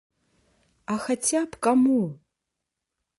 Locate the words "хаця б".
1.03-1.61